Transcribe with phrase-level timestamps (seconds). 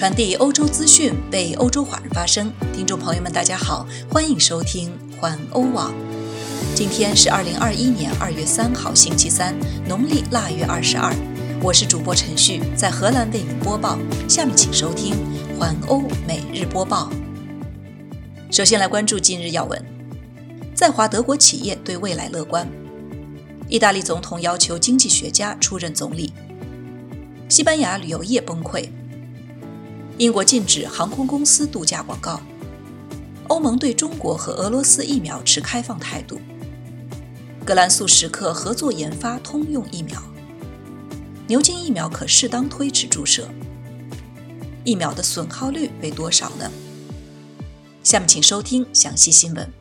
[0.00, 2.50] 传递欧洲资讯，为欧洲华人发声。
[2.72, 5.92] 听众朋友们，大家好，欢迎收听环欧网。
[6.74, 9.54] 今天是二零二一年二月三号，星期三，
[9.86, 11.14] 农历腊月二十二。
[11.62, 13.98] 我是主播陈旭，在荷兰为您播报。
[14.26, 15.14] 下面请收听
[15.58, 17.10] 环欧每日播报。
[18.50, 19.84] 首先来关注今日要闻：
[20.74, 22.66] 在华德国企业对未来乐观。
[23.68, 26.32] 意大利总统要求经济学家出任总理。
[27.50, 28.88] 西班牙旅游业崩溃。
[30.20, 32.42] 英国禁止航空公司度假广告。
[33.48, 36.38] 欧盟对中国和俄罗斯疫苗持开放态度。
[37.64, 40.22] 格兰素时刻合作研发通用疫苗。
[41.46, 43.48] 牛津疫苗可适当推迟注射。
[44.84, 46.70] 疫苗的损耗率为多少呢？
[48.02, 49.72] 下面请收听详细新闻。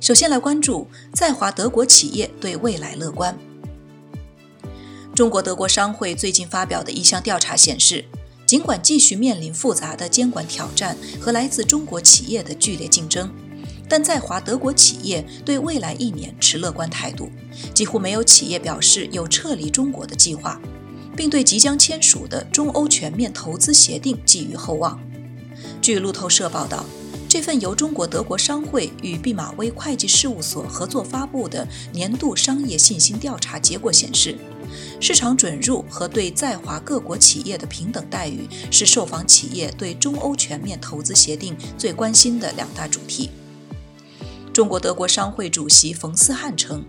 [0.00, 3.38] 首先来关注在华德国企业对未来乐观。
[5.14, 8.06] 中国德国商会最近发表的一项调查显示。
[8.54, 13.28] 尽管继续面临复杂的监管挑战和来自中国企业的剧烈竞争，
[13.88, 17.32] 但在华德国企业对未来一年持乐观态度，
[17.74, 20.60] 几乎没有企业表示有撤离中国的计划，
[21.16, 25.00] 并对即将签署的中欧全面投资协定寄予厚望。
[25.82, 26.86] 据路透社报道，
[27.34, 34.38] 这份由中国德国商会与毕马威会计事务所合作发布的年度商业信心调查结果显示。
[35.00, 43.30] 市场准入和对在华各国企业的平等待遇是受访企业对中欧全面投资协定最关心的两大主题。
[44.52, 46.84] 中国德国商会主席冯思翰称，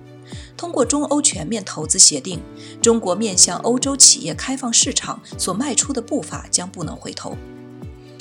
[0.55, 2.39] 通过中欧全面投资协定，
[2.83, 7.35] 中国面向欧洲企业开放市场所迈出的步伐将不能回头。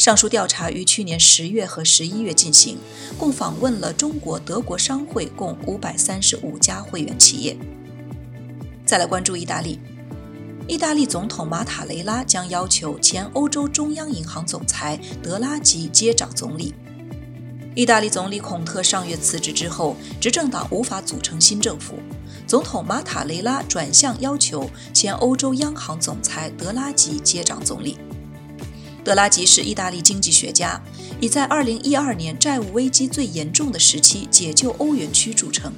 [0.04, 2.76] 上述调查于去年十月和十一月进行，
[3.18, 7.56] 共访问了中国德国商会共五百三十五家会员企业。
[8.84, 9.80] 再来关注意大利，
[10.68, 16.74] 意大利总统马塔雷拉将要求前欧洲中央银行总裁德拉吉接掌总理。
[17.74, 21.98] 意大利总理孔特上月辞职之后，执政党无法组成新政府，
[22.46, 27.96] 总统马塔雷拉转向要求前欧洲央行总裁德拉吉接掌总理。
[29.04, 30.80] 德拉吉是意大利经济学家，
[31.20, 35.72] 以在2012年债务危机最严重的时期解救欧元区著称。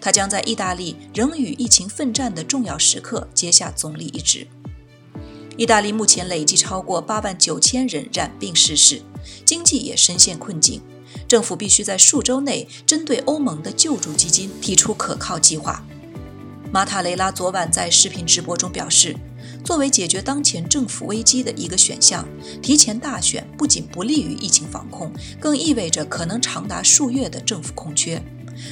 [0.00, 4.46] 他将在意大利仍与疫情奋战的重要时刻接下总理一职。
[5.56, 9.02] 意大利目前累计超过八万九千人染病逝世，
[9.44, 10.80] 经济也深陷困境。
[11.28, 15.84] 政府必须在数周内针对欧盟的救助基金提出可靠计划。
[16.72, 19.14] 马塔雷拉昨晚在视频直播中表示，
[19.64, 22.26] 作为解决当前政府危机的一个选项，
[22.60, 28.22] 提前大选不仅不利于疫情防控，更意味着可能长达数月的政府空缺。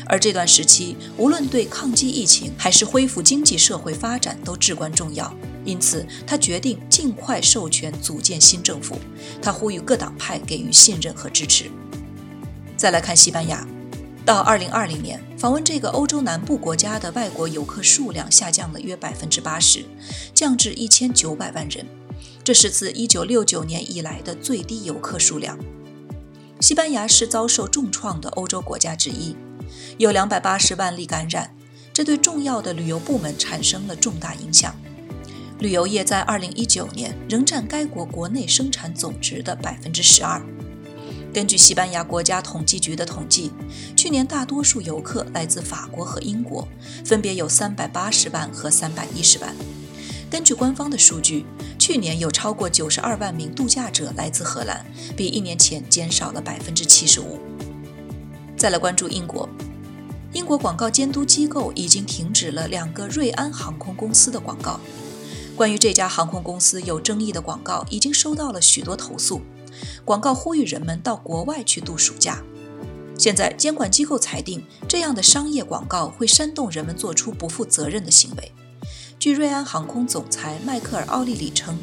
[0.06, 5.32] 而这段时期，无论对抗击疫情还是恢复经济社会发展都至关重要。
[5.64, 8.98] 因此，他决定尽快授权组建新政府。
[9.40, 11.70] 他呼吁各党派给予信任和支持。
[12.76, 13.66] 再来看西班牙，
[14.24, 19.84] 到2020年，访问这个欧洲南部国家的外国游客数量下降了约百分之八十，
[20.34, 21.86] 降至1900万人，
[22.44, 25.58] 这是自1969年以来的最低游客数量。
[26.60, 29.34] 西班牙是遭受重创的欧洲国家之一。
[29.96, 31.54] 有两百八十万例感染，
[31.92, 34.74] 这对重要的旅游部门产生了重大影响。
[35.58, 40.40] 旅游业在二零一九年仍占该国国内生产总值的百分之十二。
[41.32, 43.52] 根据西班牙国家统计局的统计，
[43.96, 46.66] 去年大多数游客来自法国和英国，
[47.04, 49.54] 分别有三百八十万和三百一十万。
[50.28, 51.46] 根据官方的数据，
[51.78, 54.84] 去年有超过九十二万名度假者来自荷兰，
[55.16, 57.38] 比一年前减少了百分之七十五。
[58.56, 59.48] 再来关注英国，
[60.32, 64.80] 英国广告监督机构已经停止了两个瑞安航空公司的广告。
[65.56, 69.40] 关于这家航空公司有争议的广告，已经收到了许多投诉。
[70.04, 72.42] 广告呼吁人们到国外去度暑假。
[73.18, 78.52] 现在监管机构裁定，这样的商业广告会煽动人们做出不负责任的行为。
[79.18, 81.78] 据瑞安航空总裁迈克尔·奥利里称。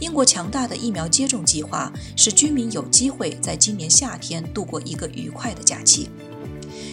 [0.00, 6.10] 英国强大的疫苗接种计划使居民有机会在今年夏天度过一个愉快的假期。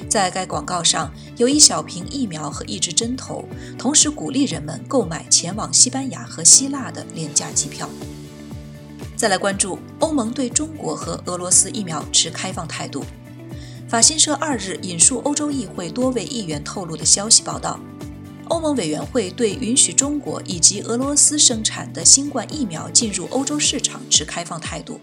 [0.07, 3.45] 在该广告上有一小瓶疫苗和一支针头，
[3.79, 7.89] 同时鼓励人们购买前往西班牙和希腊的廉价机票。
[9.19, 13.03] 再来关注欧盟对中国和俄罗斯疫苗持开放态度。
[13.85, 17.77] 法新社二日引述欧洲议会多位议员透露的消息报道。
[18.47, 25.01] 欧盟委员会对允许中国以及俄罗斯生产的新冠疫苗进入欧洲市场持开放态度，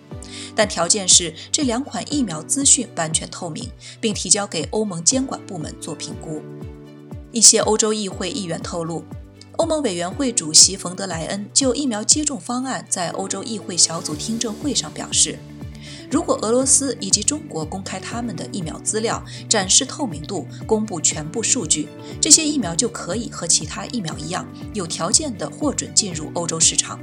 [0.54, 3.70] 但条件是这两款疫苗资讯完全透明，
[4.00, 6.40] 并提交给欧盟监管部门做评估。
[7.32, 9.04] 一些欧洲议会议员透露，
[9.56, 15.38] 欧盟委员会主席冯德莱恩就疫苗接种方案在欧洲议会小组听证会上表示，
[16.10, 21.88] 如果俄罗斯以及中国公开他们的疫苗资料，展示透明度，公布全部数据，
[22.20, 27.00] 这些疫苗就可以和其他疫苗一样，有条件的获准进入欧洲市场。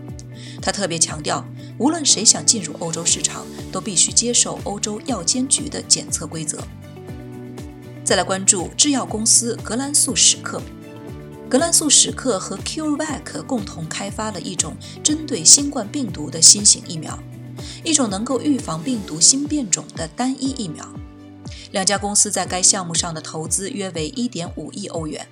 [0.62, 1.44] 他特别强调，
[1.80, 6.64] 无论谁想进入欧洲市场，都必须接受欧洲药监局的检测规则。
[8.04, 10.62] 再来关注制药公司格兰素史克。
[11.54, 17.16] 格兰素史克和 CureVac 共同开发了一种针对新冠病毒的新型疫苗，
[17.84, 20.84] 一种能够预防病毒新变种的单一疫苗。
[21.72, 25.28] 两家公司在该项目上的投资约为1.5亿欧元。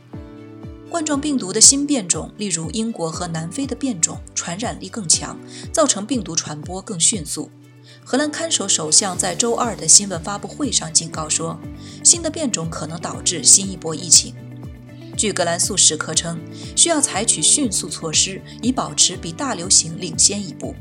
[0.91, 5.39] 冠状病毒的新变种，例如英国和南非的变种，传染力更强，
[5.73, 7.49] 造成病毒传播更迅速。
[8.05, 11.59] 荷兰看守首相在周二的新闻发布会上警告说，
[12.03, 14.35] 新的变种可能导致新一波疫情。
[15.21, 16.39] 据格兰素史克称，
[16.75, 20.73] 需要采取迅速措施，以保持比大流行领先一步。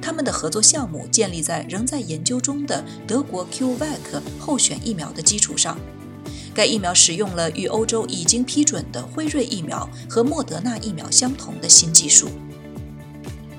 [0.00, 5.78] 他们的合作项目建立在仍在研究中的德国 QVac 候选疫苗的基础上。
[6.54, 12.30] 该疫苗使用了与欧洲已经批准的辉瑞疫苗和莫德纳疫苗相同的新技术。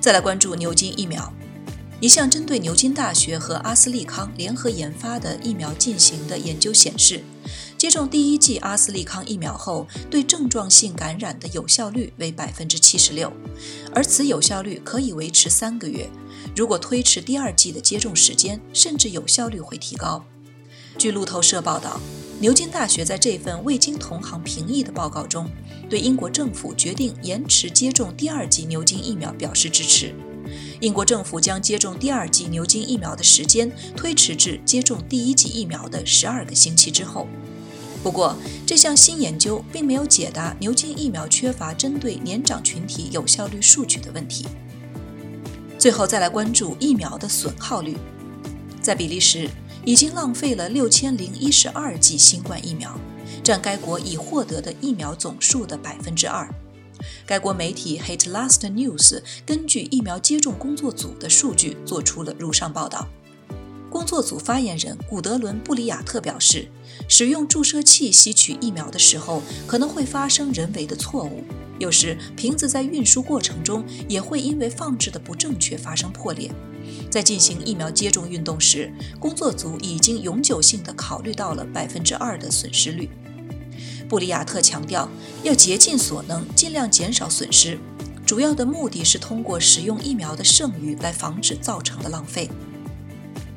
[0.01, 1.31] 再来关注牛津疫苗。
[2.01, 7.23] 一项针对牛津大学和阿斯利康联合研发的疫苗进行的研究显示，
[7.77, 13.31] 接种第一剂阿斯利康疫苗后，对症状性感染的有效率为百分之七十六，
[13.93, 16.09] 而此有效率可以维持三个月。
[16.55, 20.25] 如果推迟第二剂的接种时间，甚至有效率会提高。
[20.97, 21.99] 据路透社报道，
[22.39, 25.49] 牛津大学在这份未经同行评议的报告中，
[25.89, 30.15] 对英国政府决定延迟接种第二剂牛津疫苗表示支持。
[30.81, 37.27] 英国政府将接种第二剂牛津疫苗的时间推迟至接种第一剂疫苗的十二个星期之后。
[38.03, 38.35] 不过，
[38.67, 44.45] 这项新研究并没有解答牛津疫苗缺乏针对年长群体有效率数据的问题。
[45.79, 47.97] 最后，再来关注疫苗的损耗率。
[48.79, 49.49] 在比利时，
[49.83, 52.95] 已经浪费了六千零一十二剂新冠疫苗，
[53.43, 56.47] 占该国已获得的疫苗总数的百分之二。
[57.25, 63.07] 该国媒体 Hate Last News 根据疫苗接种工作组的数据做出了如上报道。
[63.89, 66.67] 工作组发言人古德伦·布里亚特表示，
[67.07, 71.45] 使用注射器吸取疫苗的时候可能会发生人为的错误，
[71.79, 76.51] 有时瓶子在运输过程中也会因为放置的不正确发生破裂。
[77.09, 83.09] 在进行疫苗接种运动时，工作组已经永久性的考虑到了百分之二的损失率。
[84.07, 85.09] 布里亚特强调，
[85.43, 87.77] 要竭尽所能，尽量减少损失。
[88.25, 92.49] 主要的目的是通过使用疫苗的剩余来防止造成的浪费。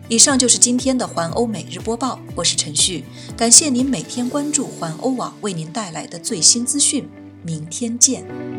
[0.08, 3.04] 以上就是今天的环欧每日播报，我是陈旭，
[3.36, 7.08] 感谢您每天关注环欧网为您带来的最新资讯。
[7.42, 8.57] 明天见。